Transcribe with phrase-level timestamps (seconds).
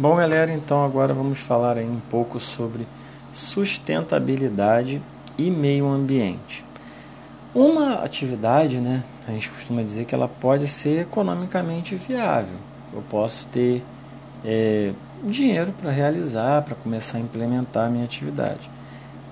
[0.00, 2.86] Bom, galera, então agora vamos falar aí um pouco sobre
[3.32, 5.02] sustentabilidade
[5.36, 6.64] e meio ambiente.
[7.52, 12.54] Uma atividade, né, a gente costuma dizer que ela pode ser economicamente viável.
[12.92, 13.82] Eu posso ter
[14.44, 14.92] é,
[15.24, 18.70] dinheiro para realizar, para começar a implementar a minha atividade.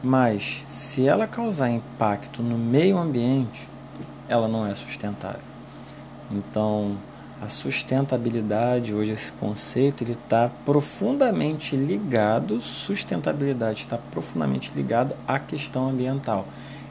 [0.03, 3.69] Mas se ela causar impacto no meio ambiente,
[4.29, 5.39] ela não é sustentável.
[6.29, 6.97] Então,
[7.41, 15.89] a sustentabilidade, hoje esse conceito, ele está profundamente ligado, sustentabilidade está profundamente ligado à questão
[15.89, 16.47] ambiental.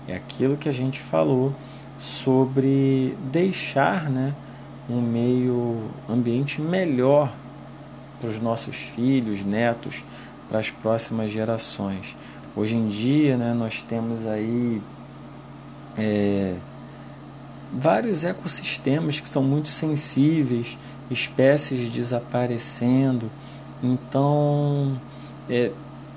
[0.07, 1.53] É aquilo que a gente falou
[1.97, 4.33] sobre deixar né,
[4.89, 7.33] um meio ambiente melhor
[8.19, 10.03] para os nossos filhos, netos,
[10.47, 12.15] para as próximas gerações.
[12.55, 14.81] Hoje em dia né, nós temos aí
[15.97, 16.55] é,
[17.75, 20.77] vários ecossistemas que são muito sensíveis,
[21.11, 23.29] espécies desaparecendo.
[23.83, 24.99] Então,
[25.49, 25.71] é,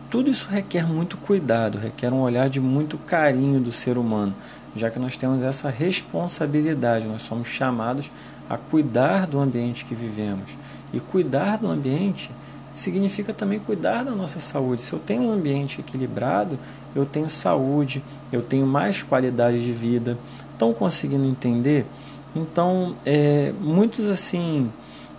[0.08, 4.34] tudo isso requer muito cuidado, requer um olhar de muito carinho do ser humano,
[4.76, 8.10] já que nós temos essa responsabilidade, nós somos chamados
[8.48, 10.56] a cuidar do ambiente que vivemos.
[10.92, 12.30] E cuidar do ambiente
[12.78, 14.82] significa também cuidar da nossa saúde.
[14.82, 16.58] Se eu tenho um ambiente equilibrado,
[16.94, 20.18] eu tenho saúde, eu tenho mais qualidade de vida.
[20.52, 21.86] Estão conseguindo entender?
[22.34, 24.70] Então, é, muitos assim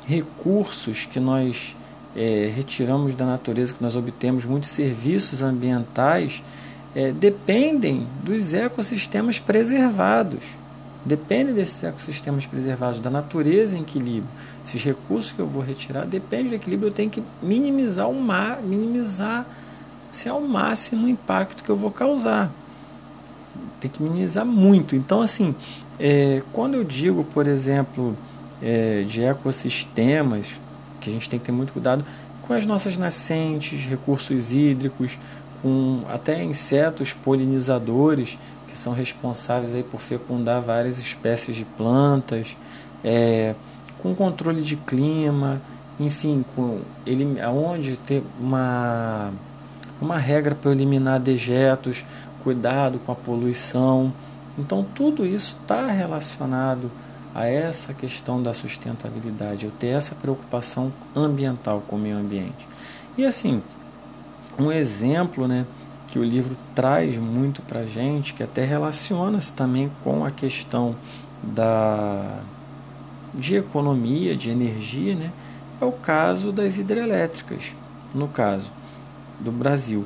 [0.06, 1.76] recursos que nós
[2.16, 6.42] é, retiramos da natureza, que nós obtemos, muitos serviços ambientais,
[6.96, 10.59] é, dependem dos ecossistemas preservados.
[11.06, 14.30] Depende desses ecossistemas preservados, da natureza em equilíbrio.
[14.66, 16.90] Esses recursos que eu vou retirar depende do equilíbrio.
[16.90, 19.46] Eu tenho que minimizar o mar, minimizar
[20.12, 22.52] se ao máximo o impacto que eu vou causar.
[23.80, 24.96] Tem que minimizar muito.
[24.96, 25.56] Então, assim,
[25.98, 28.18] é, quando eu digo, por exemplo,
[28.62, 30.60] é, de ecossistemas,
[31.00, 32.04] que a gente tem que ter muito cuidado
[32.42, 35.20] com as nossas nascentes, recursos hídricos,
[35.62, 42.56] com até insetos polinizadores que são responsáveis aí por fecundar várias espécies de plantas,
[43.04, 43.56] é,
[43.98, 45.62] com controle de clima,
[46.00, 49.32] enfim, com ele, aonde ter uma,
[50.00, 52.06] uma regra para eliminar dejetos,
[52.44, 54.14] cuidado com a poluição.
[54.58, 56.92] Então tudo isso está relacionado
[57.34, 62.68] a essa questão da sustentabilidade, eu ter essa preocupação ambiental com o meio ambiente.
[63.18, 63.62] E assim,
[64.60, 65.66] um exemplo, né,
[66.08, 70.96] que o livro traz muito para a gente, que até relaciona-se também com a questão
[71.44, 72.40] da,
[73.34, 75.32] de economia, de energia, né?
[75.80, 77.76] é o caso das hidrelétricas,
[78.14, 78.72] no caso
[79.40, 80.06] do Brasil.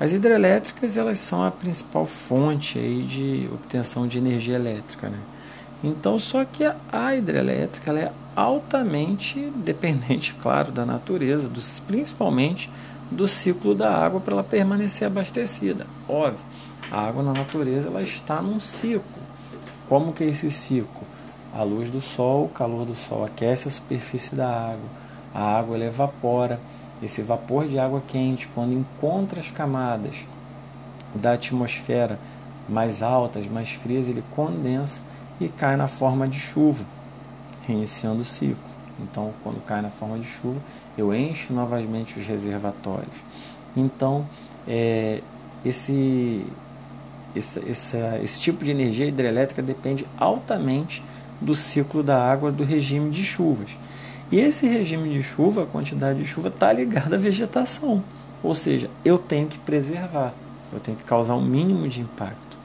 [0.00, 5.08] As hidrelétricas elas são a principal fonte aí de obtenção de energia elétrica.
[5.08, 5.18] Né?
[5.82, 12.70] Então, só que a hidrelétrica ela é altamente dependente, claro, da natureza, dos, principalmente
[13.10, 15.86] do ciclo da água para ela permanecer abastecida.
[16.08, 16.44] Óbvio,
[16.90, 19.22] a água na natureza ela está num ciclo.
[19.88, 21.02] Como que é esse ciclo?
[21.54, 24.88] A luz do sol, o calor do sol aquece a superfície da água,
[25.34, 26.60] a água evapora.
[27.02, 30.26] Esse vapor de água quente, quando encontra as camadas
[31.14, 32.18] da atmosfera
[32.68, 35.00] mais altas, mais frias, ele condensa
[35.40, 36.84] e cai na forma de chuva,
[37.66, 38.67] reiniciando o ciclo.
[39.00, 40.60] Então, quando cai na forma de chuva,
[40.96, 43.16] eu encho novamente os reservatórios.
[43.76, 44.26] Então,
[44.66, 45.20] é,
[45.64, 46.44] esse,
[47.34, 51.02] esse, esse, esse tipo de energia hidrelétrica depende altamente
[51.40, 53.70] do ciclo da água do regime de chuvas.
[54.30, 58.02] E esse regime de chuva, a quantidade de chuva, está ligada à vegetação.
[58.42, 60.34] Ou seja, eu tenho que preservar,
[60.72, 62.58] eu tenho que causar um mínimo de impacto.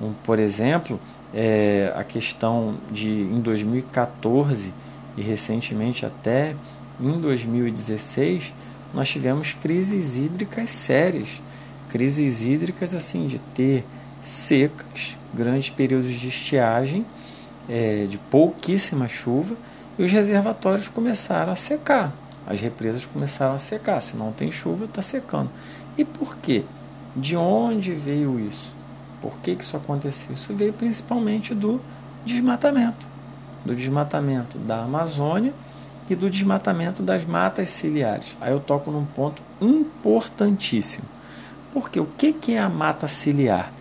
[0.00, 1.00] Um, por exemplo,
[1.32, 4.72] é, a questão de em 2014
[5.16, 6.54] e recentemente até
[7.00, 8.52] em 2016
[8.92, 11.40] nós tivemos crises hídricas sérias,
[11.90, 13.84] crises hídricas assim de ter
[14.22, 17.04] secas, grandes períodos de estiagem,
[17.68, 19.56] é, de pouquíssima chuva
[19.98, 22.12] e os reservatórios começaram a secar,
[22.46, 24.00] as represas começaram a secar.
[24.00, 25.50] Se não tem chuva, está secando.
[25.98, 26.62] E por quê?
[27.14, 28.74] De onde veio isso?
[29.20, 30.34] Por que, que isso aconteceu?
[30.34, 31.80] Isso veio principalmente do
[32.24, 33.15] desmatamento
[33.66, 35.52] do desmatamento da Amazônia
[36.08, 38.36] e do desmatamento das matas ciliares.
[38.40, 41.04] Aí eu toco num ponto importantíssimo.
[41.72, 43.72] Porque o que é a mata ciliar?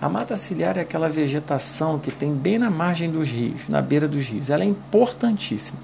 [0.00, 4.06] A mata ciliar é aquela vegetação que tem bem na margem dos rios, na beira
[4.06, 4.48] dos rios.
[4.48, 5.78] Ela é importantíssima,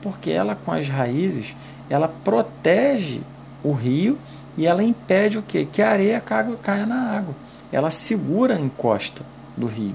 [0.00, 1.56] porque ela com as raízes,
[1.90, 3.20] ela protege
[3.62, 4.18] o rio
[4.56, 5.66] e ela impede o quê?
[5.70, 6.22] Que a areia
[6.62, 7.34] caia na água.
[7.70, 9.24] Ela segura a encosta
[9.56, 9.94] do rio.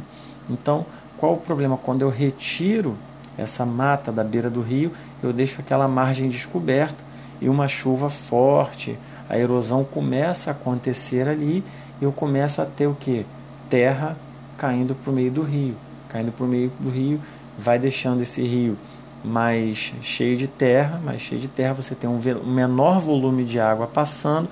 [0.49, 0.85] Então,
[1.23, 1.77] qual o problema?
[1.77, 2.97] Quando eu retiro
[3.37, 4.91] essa mata da beira do rio,
[5.23, 7.01] eu deixo aquela margem descoberta,
[7.39, 8.99] e uma chuva forte,
[9.29, 11.63] a erosão começa a acontecer ali
[12.01, 13.25] e eu começo a ter o que?
[13.69, 14.17] Terra
[14.57, 15.77] caindo para o meio do rio.
[16.09, 17.21] Caindo para o meio do rio,
[17.57, 18.77] vai deixando esse rio
[19.23, 23.87] mais cheio de terra, mais cheio de terra, você tem um menor volume de água
[23.87, 24.49] passando,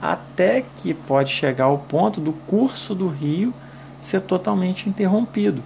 [0.00, 3.52] até que pode chegar ao ponto do curso do rio
[4.00, 5.64] ser totalmente interrompido.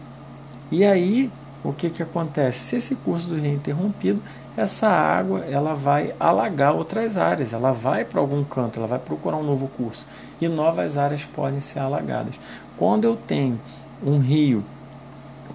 [0.71, 1.31] E aí,
[1.65, 2.59] o que, que acontece?
[2.59, 4.21] Se esse curso do rio é interrompido,
[4.57, 9.37] essa água ela vai alagar outras áreas, ela vai para algum canto, ela vai procurar
[9.37, 10.07] um novo curso
[10.41, 12.41] e novas áreas podem ser alagadas.
[12.77, 13.61] Quando eu tenho
[14.03, 14.65] um rio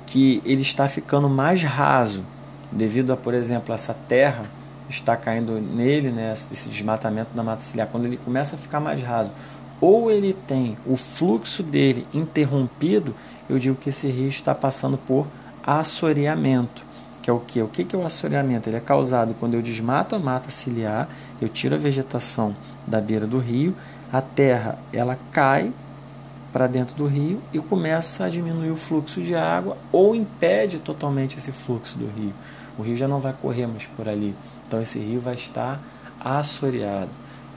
[0.05, 2.23] que ele está ficando mais raso
[2.71, 4.45] devido a, por exemplo, essa terra
[4.87, 9.01] está caindo nele, né, esse desmatamento da mata ciliar, quando ele começa a ficar mais
[9.01, 9.31] raso,
[9.79, 13.15] ou ele tem o fluxo dele interrompido,
[13.51, 15.27] eu digo que esse rio está passando por
[15.61, 16.85] assoreamento,
[17.21, 17.61] que é o que?
[17.61, 18.69] O que é o assoreamento?
[18.69, 21.09] Ele é causado quando eu desmato a mata ciliar,
[21.41, 22.55] eu tiro a vegetação
[22.87, 23.75] da beira do rio,
[24.11, 25.73] a terra ela cai
[26.53, 31.37] para dentro do rio e começa a diminuir o fluxo de água ou impede totalmente
[31.37, 32.33] esse fluxo do rio.
[32.77, 34.33] O rio já não vai correr mais por ali.
[34.65, 35.77] Então esse rio vai estar
[36.19, 37.09] assoreado.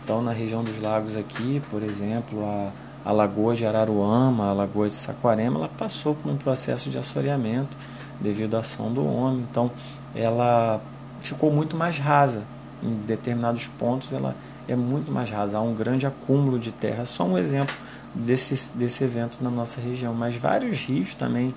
[0.03, 2.73] Então na região dos lagos aqui, por exemplo, a,
[3.05, 7.77] a lagoa de Araruama, a lagoa de Saquarema, ela passou por um processo de assoreamento
[8.21, 9.45] devido à ação do homem.
[9.51, 9.71] Então
[10.15, 10.81] ela
[11.21, 12.43] ficou muito mais rasa.
[12.83, 14.35] Em determinados pontos ela
[14.67, 15.59] é muito mais rasa.
[15.59, 17.05] Há um grande acúmulo de terra.
[17.05, 17.75] Só um exemplo
[18.15, 20.15] desse, desse evento na nossa região.
[20.15, 21.55] Mas vários rios também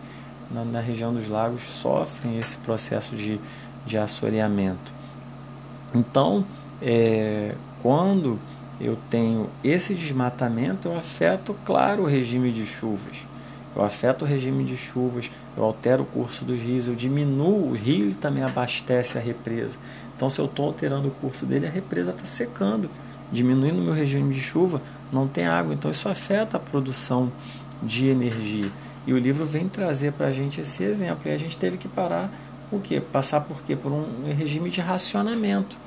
[0.52, 3.40] na, na região dos lagos sofrem esse processo de,
[3.86, 4.92] de assoreamento.
[5.96, 6.46] Então,
[6.82, 8.38] é, quando
[8.80, 13.18] eu tenho esse desmatamento, eu afeto, claro, o regime de chuvas.
[13.76, 17.74] Eu afeto o regime de chuvas, eu altero o curso dos rios, eu diminuo, o
[17.74, 19.78] rio também abastece a represa.
[20.16, 22.90] Então, se eu estou alterando o curso dele, a represa está secando.
[23.32, 24.82] Diminuindo o meu regime de chuva,
[25.12, 25.74] não tem água.
[25.74, 27.32] Então, isso afeta a produção
[27.84, 28.72] de energia.
[29.06, 31.30] E o livro vem trazer para a gente esse exemplo.
[31.30, 32.32] E a gente teve que parar
[32.72, 33.00] o quê?
[33.00, 33.76] Passar por quê?
[33.76, 35.78] Por um regime de racionamento,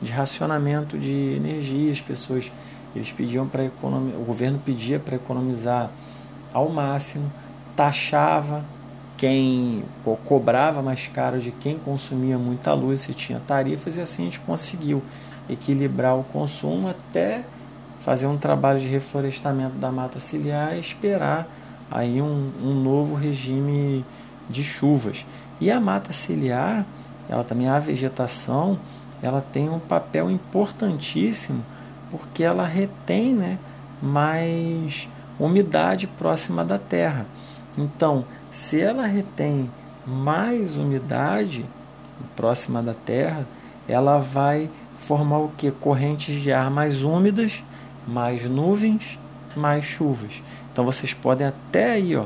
[0.00, 1.92] de racionamento de energia.
[1.92, 2.50] As pessoas
[2.94, 5.90] eles pediam para economizar, o governo pedia para economizar
[6.52, 7.30] ao máximo,
[7.76, 8.64] taxava
[9.16, 14.22] quem co cobrava mais caro de quem consumia muita luz, se tinha tarifas, e assim
[14.22, 15.02] a gente conseguiu
[15.48, 17.44] equilibrar o consumo até
[18.00, 21.48] fazer um trabalho de reflorestamento da mata ciliar e esperar
[21.90, 24.04] aí um, um novo regime
[24.48, 25.26] de chuvas.
[25.60, 26.86] E a mata ciliar,
[27.28, 28.78] ela também a vegetação,
[29.22, 31.64] ela tem um papel importantíssimo
[32.10, 33.58] porque ela retém né,
[34.00, 35.08] mais
[35.38, 37.26] umidade próxima da terra.
[37.76, 39.70] Então, se ela retém
[40.06, 41.64] mais umidade
[42.34, 43.46] próxima da terra,
[43.88, 45.70] ela vai formar o que?
[45.70, 47.62] Correntes de ar mais úmidas,
[48.06, 49.18] mais nuvens,
[49.54, 50.42] mais chuvas.
[50.72, 52.24] Então vocês podem até aí, ó,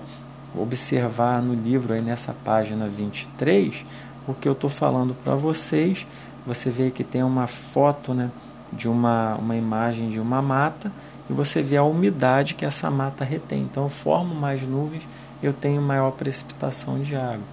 [0.55, 3.85] observar no livro aí nessa página 23,
[4.27, 6.07] o que eu estou falando para vocês.
[6.47, 8.31] Você vê que tem uma foto, né,
[8.73, 10.93] de uma, uma imagem de uma mata
[11.29, 13.63] e você vê a umidade que essa mata retém.
[13.63, 15.07] Então eu formo mais nuvens,
[15.43, 17.45] eu tenho maior precipitação de água.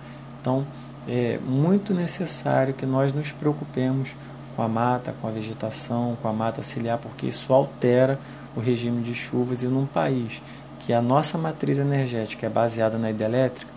[0.41, 0.65] Então
[1.07, 4.15] é muito necessário que nós nos preocupemos
[4.55, 8.19] com a mata, com a vegetação, com a mata ciliar, porque isso altera
[8.55, 10.41] o regime de chuvas e num país
[10.79, 13.71] que a nossa matriz energética é baseada na hidrelétrica,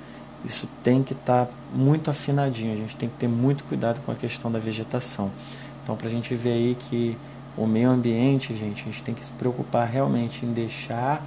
[0.44, 4.12] isso tem que estar tá muito afinadinho, a gente tem que ter muito cuidado com
[4.12, 5.30] a questão da vegetação.
[5.82, 7.16] Então, para a gente ver aí que
[7.56, 11.22] o meio ambiente, gente, a gente tem que se preocupar realmente em deixar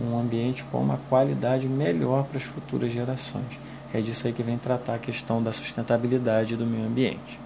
[0.00, 3.58] um ambiente com uma qualidade melhor para as futuras gerações.
[3.92, 7.38] É disso aí que vem tratar a questão da sustentabilidade do meio ambiente.